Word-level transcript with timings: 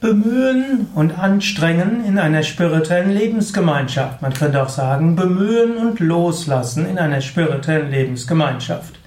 Bemühen 0.00 0.88
und 0.94 1.18
Anstrengen 1.18 2.06
in 2.06 2.18
einer 2.18 2.42
spirituellen 2.42 3.10
Lebensgemeinschaft. 3.10 4.22
Man 4.22 4.32
könnte 4.32 4.62
auch 4.62 4.70
sagen, 4.70 5.14
bemühen 5.14 5.76
und 5.76 6.00
loslassen 6.00 6.86
in 6.86 6.98
einer 6.98 7.20
spirituellen 7.20 7.90
Lebensgemeinschaft. 7.90 8.98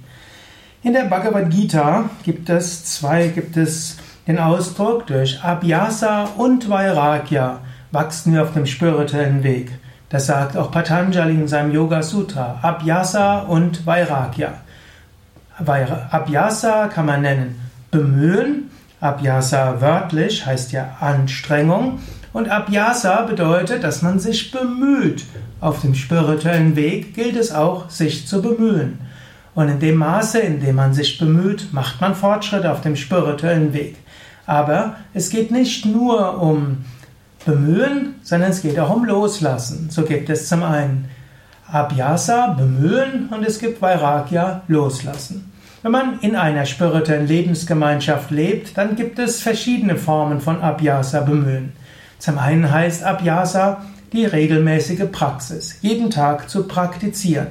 In 0.83 0.93
der 0.93 1.05
Bhagavad 1.05 1.51
Gita 1.51 2.11
gibt 2.25 2.51
es 2.51 2.87
zwei, 2.87 3.29
gibt 3.29 3.57
es 3.57 3.99
den 4.27 4.41
Ausdruck 4.41 5.07
durch 5.07 5.41
Abhyasa 5.41 6.31
und 6.37 6.69
Vairagya 6.69 7.61
wachsen 7.93 8.35
wir 8.35 8.43
auf 8.43 8.55
dem 8.55 8.67
spirituellen 8.67 9.45
Weg. 9.45 9.71
Das 10.09 10.27
sagt 10.27 10.57
auch 10.57 10.73
Patanjali 10.73 11.35
in 11.35 11.47
seinem 11.47 11.73
Yoga 11.73 12.03
Sutra. 12.03 12.59
Abhyasa 12.61 13.43
und 13.43 13.87
Vairagya. 13.87 14.64
Abhyasa 15.59 16.89
kann 16.89 17.07
man 17.07 17.23
nennen 17.23 17.61
bemühen. 17.91 18.71
Abhyasa 19.01 19.81
wörtlich 19.81 20.47
heißt 20.47 20.73
ja 20.73 20.97
Anstrengung. 21.01 22.01
Und 22.33 22.49
Abhyasa 22.49 23.23
bedeutet, 23.23 23.85
dass 23.85 24.03
man 24.03 24.19
sich 24.19 24.51
bemüht. 24.51 25.25
Auf 25.61 25.83
dem 25.83 25.95
spirituellen 25.95 26.75
Weg 26.75 27.15
gilt 27.15 27.37
es 27.37 27.53
auch, 27.53 27.89
sich 27.91 28.27
zu 28.27 28.43
bemühen. 28.43 28.99
Und 29.55 29.69
in 29.69 29.79
dem 29.79 29.97
Maße, 29.97 30.41
in 30.41 30.61
dem 30.61 30.75
man 30.75 30.95
sich 30.95 31.19
bemüht, 31.19 31.73
macht 31.73 32.01
man 32.01 32.17
Fortschritte 32.17 32.73
auf 32.73 32.81
dem 32.81 32.97
spirituellen 32.97 33.73
Weg. 33.73 33.97
Aber 34.47 34.97
es 35.15 35.31
geht 35.31 35.53
nicht 35.53 35.87
nur 35.87 36.43
um 36.43 36.85
Bemühen, 37.45 38.17
sondern 38.23 38.51
es 38.51 38.63
geht 38.63 38.79
auch 38.81 38.95
um 38.95 39.05
Loslassen. 39.05 39.91
So 39.91 40.03
gibt 40.03 40.29
es 40.29 40.49
zum 40.49 40.63
einen 40.63 41.09
Abhyasa, 41.75 42.55
bemühen, 42.57 43.29
und 43.31 43.45
es 43.45 43.59
gibt 43.59 43.83
Vairagya, 43.83 44.63
loslassen. 44.69 45.51
Wenn 45.83 45.91
man 45.91 46.21
in 46.21 46.37
einer 46.37 46.67
spirituellen 46.67 47.27
Lebensgemeinschaft 47.27 48.31
lebt, 48.31 48.79
dann 48.79 48.95
gibt 48.95 49.19
es 49.19 49.43
verschiedene 49.43 49.97
Formen 49.97 50.41
von 50.41 50.63
Abhyasa, 50.63 51.23
bemühen. 51.23 51.73
Zum 52.21 52.39
einen 52.39 52.71
heißt 52.71 53.03
Abhyasa 53.03 53.85
die 54.13 54.25
regelmäßige 54.25 55.11
Praxis, 55.11 55.79
jeden 55.83 56.11
Tag 56.11 56.49
zu 56.49 56.69
praktizieren. 56.69 57.49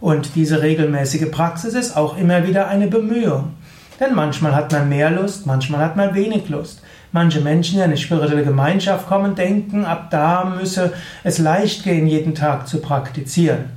Und 0.00 0.36
diese 0.36 0.62
regelmäßige 0.62 1.30
Praxis 1.32 1.74
ist 1.74 1.96
auch 1.96 2.16
immer 2.16 2.46
wieder 2.46 2.68
eine 2.68 2.86
Bemühung. 2.86 3.54
Denn 4.00 4.14
manchmal 4.14 4.54
hat 4.54 4.72
man 4.72 4.88
mehr 4.88 5.10
Lust, 5.10 5.46
manchmal 5.46 5.80
hat 5.80 5.96
man 5.96 6.14
wenig 6.14 6.48
Lust. 6.48 6.82
Manche 7.12 7.40
Menschen, 7.40 7.74
die 7.74 7.78
in 7.78 7.84
eine 7.84 7.96
spirituelle 7.96 8.44
Gemeinschaft 8.44 9.06
kommen, 9.06 9.34
denken, 9.34 9.84
ab 9.84 10.08
da 10.10 10.44
müsse 10.44 10.92
es 11.24 11.38
leicht 11.38 11.84
gehen, 11.84 12.06
jeden 12.06 12.34
Tag 12.34 12.68
zu 12.68 12.80
praktizieren. 12.80 13.70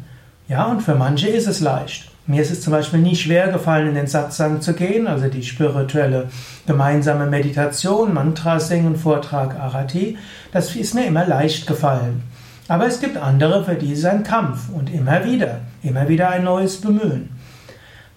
Ja, 0.48 0.66
und 0.66 0.82
für 0.82 0.96
manche 0.96 1.30
ist 1.30 1.48
es 1.48 1.62
leicht. 1.62 2.10
Mir 2.26 2.42
ist 2.42 2.52
es 2.52 2.62
zum 2.62 2.74
Beispiel 2.74 3.00
nie 3.00 3.16
schwer 3.16 3.48
gefallen, 3.48 3.88
in 3.88 3.96
den 3.96 4.08
Satsang 4.08 4.62
zu 4.62 4.74
gehen, 4.74 5.08
also 5.08 5.28
die 5.30 5.44
spirituelle 5.44 6.30
gemeinsame 6.68 7.26
Meditation, 7.26 8.14
Mantra 8.14 8.60
singen, 8.60 8.96
Vortrag, 8.96 9.60
Arati. 9.60 10.18
Das 10.52 10.76
ist 10.76 10.94
mir 10.94 11.06
immer 11.06 11.26
leicht 11.26 11.66
gefallen. 11.66 12.24
Aber 12.68 12.86
es 12.86 13.00
gibt 13.00 13.18
andere, 13.18 13.64
für 13.64 13.74
die 13.74 13.94
es 13.94 14.06
ein 14.06 14.24
Kampf 14.24 14.70
und 14.70 14.94
immer 14.94 15.26
wieder, 15.26 15.62
immer 15.82 16.08
wieder 16.08 16.30
ein 16.30 16.44
neues 16.44 16.80
Bemühen. 16.80 17.30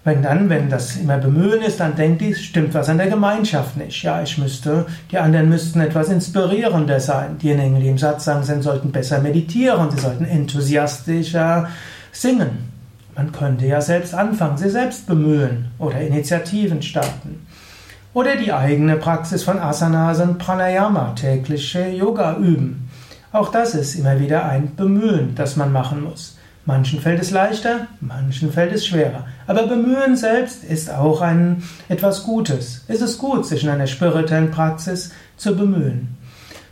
Wenn 0.05 0.21
dann, 0.21 0.49
wenn 0.49 0.69
das 0.69 0.97
immer 0.97 1.17
Bemühen 1.17 1.61
ist, 1.61 1.79
dann 1.79 1.95
denkt 1.95 2.19
die, 2.19 2.35
stimmt 2.35 2.73
was 2.73 2.89
an 2.89 2.97
der 2.97 3.07
Gemeinschaft 3.07 3.77
nicht. 3.77 4.03
Ja, 4.03 4.21
ich 4.21 4.37
müsste, 4.37 4.85
die 5.09 5.17
anderen 5.17 5.47
müssten 5.47 5.79
etwas 5.79 6.09
inspirierender 6.09 6.99
sein. 6.99 7.37
Diejenigen, 7.37 7.79
die 7.79 7.87
im 7.87 7.97
Satzang 7.97 8.43
sind, 8.43 8.63
sollten 8.63 8.91
besser 8.91 9.21
meditieren, 9.21 9.91
sie 9.91 9.99
sollten 9.99 10.25
enthusiastischer 10.25 11.69
singen. 12.11 12.73
Man 13.15 13.31
könnte 13.31 13.65
ja 13.65 13.79
selbst 13.79 14.13
anfangen, 14.13 14.57
sie 14.57 14.69
selbst 14.69 15.07
bemühen 15.07 15.71
oder 15.79 16.01
Initiativen 16.01 16.81
starten. 16.81 17.45
Oder 18.13 18.35
die 18.35 18.51
eigene 18.51 18.97
Praxis 18.97 19.43
von 19.43 19.57
Asanas 19.57 20.19
und 20.19 20.37
Pranayama, 20.37 21.13
tägliche 21.15 21.87
Yoga 21.87 22.35
üben. 22.37 22.89
Auch 23.31 23.49
das 23.49 23.73
ist 23.73 23.95
immer 23.95 24.19
wieder 24.19 24.45
ein 24.45 24.75
Bemühen, 24.75 25.33
das 25.35 25.55
man 25.55 25.71
machen 25.71 26.03
muss. 26.03 26.32
Manchen 26.65 27.01
fällt 27.01 27.21
es 27.21 27.31
leichter, 27.31 27.87
manchen 27.99 28.51
fällt 28.51 28.71
es 28.71 28.87
schwerer. 28.87 29.25
Aber 29.47 29.67
Bemühen 29.67 30.15
selbst 30.15 30.63
ist 30.63 30.89
auch 30.89 31.19
ein, 31.19 31.61
etwas 31.89 32.23
Gutes. 32.23 32.85
Es 32.87 33.01
ist 33.01 33.17
gut, 33.17 33.45
sich 33.45 33.65
in 33.65 33.69
einer 33.69 33.87
spirituellen 33.87 34.49
Praxis 34.49 35.11
zu 35.35 35.57
bemühen. 35.57 36.15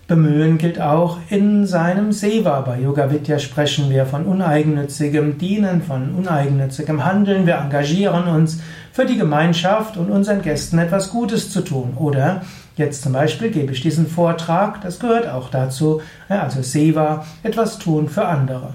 Bemühen 0.07 0.57
gilt 0.57 0.79
auch 0.79 1.17
in 1.29 1.65
seinem 1.65 2.13
Seva. 2.13 2.61
Bei 2.61 2.79
Yoga 2.79 3.11
Vidya 3.11 3.37
sprechen 3.37 3.89
wir 3.89 4.05
von 4.05 4.25
uneigennützigem 4.25 5.37
Dienen, 5.37 5.81
von 5.81 6.15
uneigennützigem 6.15 7.03
Handeln. 7.03 7.45
Wir 7.45 7.55
engagieren 7.55 8.27
uns 8.27 8.61
für 8.93 9.05
die 9.05 9.17
Gemeinschaft 9.17 9.97
und 9.97 10.09
unseren 10.09 10.41
Gästen 10.41 10.79
etwas 10.79 11.11
Gutes 11.11 11.51
zu 11.51 11.61
tun. 11.61 11.93
Oder 11.97 12.43
jetzt 12.77 13.03
zum 13.03 13.11
Beispiel 13.11 13.51
gebe 13.51 13.73
ich 13.73 13.81
diesen 13.81 14.07
Vortrag, 14.07 14.81
das 14.81 14.99
gehört 14.99 15.27
auch 15.27 15.49
dazu, 15.49 16.01
also 16.29 16.61
Seva, 16.61 17.25
etwas 17.43 17.77
tun 17.77 18.07
für 18.07 18.25
andere. 18.25 18.73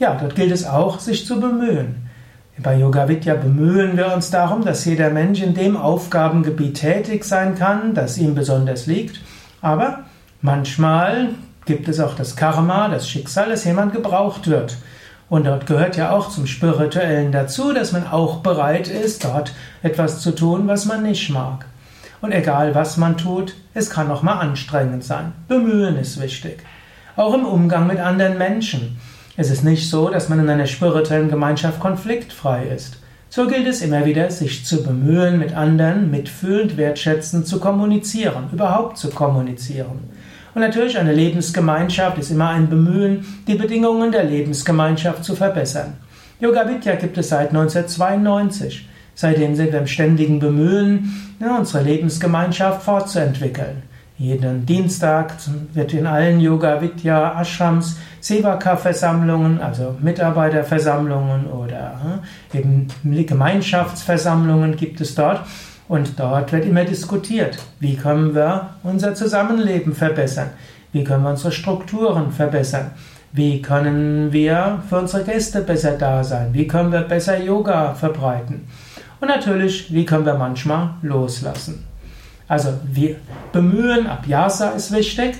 Ja, 0.00 0.14
dort 0.14 0.34
gilt 0.34 0.50
es 0.50 0.66
auch, 0.66 0.98
sich 0.98 1.26
zu 1.26 1.38
bemühen. 1.38 2.08
Bei 2.56 2.74
Yoga 2.74 3.06
Vidya 3.06 3.34
bemühen 3.34 3.98
wir 3.98 4.14
uns 4.14 4.30
darum, 4.30 4.64
dass 4.64 4.86
jeder 4.86 5.10
Mensch 5.10 5.42
in 5.42 5.52
dem 5.52 5.76
Aufgabengebiet 5.76 6.80
tätig 6.80 7.22
sein 7.22 7.54
kann, 7.54 7.92
das 7.92 8.16
ihm 8.16 8.34
besonders 8.34 8.86
liegt. 8.86 9.20
Aber 9.60 10.04
manchmal 10.40 11.34
gibt 11.66 11.86
es 11.86 12.00
auch 12.00 12.14
das 12.14 12.34
Karma, 12.34 12.88
das 12.88 13.10
Schicksal, 13.10 13.50
dass 13.50 13.66
jemand 13.66 13.92
gebraucht 13.92 14.48
wird. 14.48 14.78
Und 15.28 15.46
dort 15.46 15.66
gehört 15.66 15.98
ja 15.98 16.12
auch 16.12 16.30
zum 16.30 16.46
Spirituellen 16.46 17.30
dazu, 17.30 17.74
dass 17.74 17.92
man 17.92 18.06
auch 18.06 18.38
bereit 18.38 18.88
ist, 18.88 19.26
dort 19.26 19.52
etwas 19.82 20.22
zu 20.22 20.34
tun, 20.34 20.66
was 20.66 20.86
man 20.86 21.02
nicht 21.02 21.28
mag. 21.28 21.66
Und 22.22 22.32
egal 22.32 22.74
was 22.74 22.96
man 22.96 23.18
tut, 23.18 23.54
es 23.74 23.90
kann 23.90 24.10
auch 24.10 24.22
mal 24.22 24.38
anstrengend 24.38 25.04
sein. 25.04 25.32
Bemühen 25.46 25.98
ist 25.98 26.18
wichtig. 26.22 26.64
Auch 27.16 27.34
im 27.34 27.44
Umgang 27.44 27.86
mit 27.86 28.00
anderen 28.00 28.38
Menschen. 28.38 28.98
Es 29.36 29.50
ist 29.50 29.64
nicht 29.64 29.88
so, 29.88 30.08
dass 30.08 30.28
man 30.28 30.40
in 30.40 30.50
einer 30.50 30.66
spirituellen 30.66 31.30
Gemeinschaft 31.30 31.80
konfliktfrei 31.80 32.64
ist. 32.64 32.98
So 33.28 33.46
gilt 33.46 33.68
es 33.68 33.80
immer 33.80 34.04
wieder, 34.04 34.28
sich 34.30 34.64
zu 34.64 34.82
bemühen, 34.82 35.38
mit 35.38 35.54
anderen 35.54 36.10
mitfühlend, 36.10 36.76
wertschätzend 36.76 37.46
zu 37.46 37.60
kommunizieren, 37.60 38.48
überhaupt 38.52 38.98
zu 38.98 39.08
kommunizieren. 39.10 40.00
Und 40.52 40.62
natürlich 40.62 40.98
eine 40.98 41.12
Lebensgemeinschaft 41.12 42.18
ist 42.18 42.32
immer 42.32 42.48
ein 42.48 42.68
Bemühen, 42.68 43.24
die 43.46 43.54
Bedingungen 43.54 44.10
der 44.10 44.24
Lebensgemeinschaft 44.24 45.22
zu 45.24 45.36
verbessern. 45.36 45.92
Yoga 46.40 46.68
Vidya 46.68 46.96
gibt 46.96 47.18
es 47.18 47.28
seit 47.28 47.50
1992. 47.50 48.88
Seitdem 49.14 49.54
sind 49.54 49.72
wir 49.72 49.78
im 49.78 49.86
ständigen 49.86 50.40
Bemühen, 50.40 51.34
unsere 51.38 51.84
Lebensgemeinschaft 51.84 52.82
fortzuentwickeln. 52.82 53.82
Jeden 54.20 54.66
Dienstag 54.66 55.32
wird 55.72 55.94
in 55.94 56.06
allen 56.06 56.40
Yoga 56.40 56.82
Vidya 56.82 57.40
Ashrams 57.40 57.96
Sevaka-Versammlungen, 58.20 59.62
also 59.62 59.96
Mitarbeiterversammlungen 59.98 61.46
oder 61.46 62.20
hm, 62.52 62.86
eben 63.02 63.26
Gemeinschaftsversammlungen 63.26 64.76
gibt 64.76 65.00
es 65.00 65.14
dort. 65.14 65.40
Und 65.88 66.20
dort 66.20 66.52
wird 66.52 66.66
immer 66.66 66.84
diskutiert, 66.84 67.56
wie 67.78 67.96
können 67.96 68.34
wir 68.34 68.74
unser 68.82 69.14
Zusammenleben 69.14 69.94
verbessern, 69.94 70.50
wie 70.92 71.02
können 71.02 71.22
wir 71.22 71.30
unsere 71.30 71.50
Strukturen 71.50 72.30
verbessern, 72.30 72.90
wie 73.32 73.62
können 73.62 74.34
wir 74.34 74.82
für 74.90 74.98
unsere 74.98 75.24
Gäste 75.24 75.62
besser 75.62 75.92
da 75.92 76.22
sein, 76.24 76.48
wie 76.52 76.68
können 76.68 76.92
wir 76.92 77.00
besser 77.00 77.42
Yoga 77.42 77.94
verbreiten 77.94 78.68
und 79.18 79.28
natürlich, 79.28 79.94
wie 79.94 80.04
können 80.04 80.26
wir 80.26 80.34
manchmal 80.34 80.90
loslassen. 81.00 81.89
Also 82.50 82.70
wir 82.82 83.14
bemühen, 83.52 84.08
Abhyasa 84.08 84.70
ist 84.70 84.90
wichtig, 84.90 85.36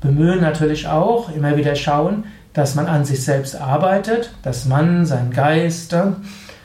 bemühen 0.00 0.40
natürlich 0.40 0.88
auch, 0.88 1.32
immer 1.32 1.56
wieder 1.56 1.76
schauen, 1.76 2.24
dass 2.54 2.74
man 2.74 2.86
an 2.86 3.04
sich 3.04 3.24
selbst 3.24 3.54
arbeitet, 3.54 4.32
dass 4.42 4.64
man 4.64 5.06
seinen 5.06 5.30
Geist 5.30 5.92
äh, 5.92 6.06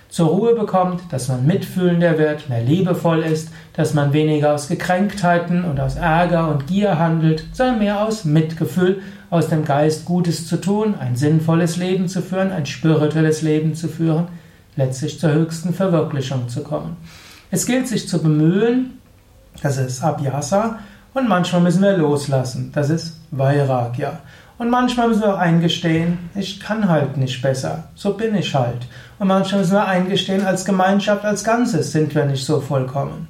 zur 0.10 0.30
Ruhe 0.30 0.56
bekommt, 0.56 1.04
dass 1.12 1.28
man 1.28 1.46
mitfühlender 1.46 2.18
wird, 2.18 2.50
mehr 2.50 2.64
liebevoll 2.64 3.20
ist, 3.22 3.50
dass 3.74 3.94
man 3.94 4.12
weniger 4.12 4.56
aus 4.56 4.70
Gekränktheiten 4.70 5.64
und 5.64 5.80
aus 5.80 5.98
Ärger 5.98 6.50
und 6.50 6.66
Gier 6.66 6.98
handelt, 6.98 7.46
sondern 7.54 7.78
mehr 7.78 8.02
aus 8.02 8.26
Mitgefühl, 8.26 9.04
aus 9.30 9.50
dem 9.50 9.66
Geist 9.66 10.06
Gutes 10.06 10.48
zu 10.48 10.60
tun, 10.60 10.96
ein 11.00 11.16
sinnvolles 11.16 11.78
Leben 11.78 12.08
zu 12.08 12.24
führen, 12.24 12.52
ein 12.52 12.66
spirituelles 12.66 13.44
Leben 13.44 13.76
zu 13.76 13.88
führen, 13.88 14.30
letztlich 14.76 15.20
zur 15.20 15.32
höchsten 15.32 15.76
Verwirklichung 15.76 16.50
zu 16.50 16.64
kommen. 16.64 16.98
Es 17.52 17.68
gilt 17.68 17.88
sich 17.88 18.10
zu 18.10 18.24
bemühen, 18.24 18.96
das 19.62 19.78
ist 19.78 20.04
Abhyasa, 20.04 20.80
und 21.16 21.30
manchmal 21.30 21.62
müssen 21.62 21.82
wir 21.82 21.96
loslassen. 21.96 22.72
Das 22.76 22.90
ist 22.90 23.22
Vairagya. 23.32 24.20
Und 24.58 24.70
manchmal 24.70 25.08
müssen 25.08 25.22
wir 25.22 25.34
auch 25.34 25.40
eingestehen, 25.40 26.30
ich 26.36 26.60
kann 26.60 26.90
halt 26.90 27.16
nicht 27.16 27.42
besser. 27.42 27.86
So 27.96 28.14
bin 28.14 28.36
ich 28.36 28.54
halt. 28.54 28.86
Und 29.18 29.28
manchmal 29.28 29.62
müssen 29.62 29.76
wir 29.76 29.88
eingestehen, 29.88 30.46
als 30.46 30.66
Gemeinschaft, 30.66 31.24
als 31.24 31.44
Ganzes 31.44 31.94
sind 31.94 32.14
wir 32.16 32.26
nicht 32.26 32.46
so 32.46 32.60
vollkommen. 32.60 33.30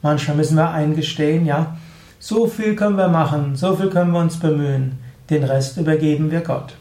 Manchmal 0.00 0.36
müssen 0.36 0.56
wir 0.56 0.70
eingestehen, 0.70 1.44
ja, 1.44 1.76
so 2.18 2.46
viel 2.46 2.74
können 2.74 2.96
wir 2.96 3.08
machen, 3.08 3.54
so 3.54 3.76
viel 3.76 3.90
können 3.90 4.12
wir 4.12 4.20
uns 4.20 4.38
bemühen. 4.38 4.98
Den 5.28 5.44
Rest 5.44 5.76
übergeben 5.76 6.30
wir 6.30 6.40
Gott. 6.40 6.74